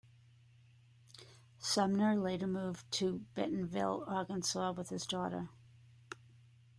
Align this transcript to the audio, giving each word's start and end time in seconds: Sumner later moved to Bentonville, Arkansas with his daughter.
Sumner 1.59 2.15
later 2.15 2.47
moved 2.47 2.89
to 2.93 3.19
Bentonville, 3.35 4.03
Arkansas 4.07 4.71
with 4.71 4.89
his 4.89 5.05
daughter. 5.05 5.49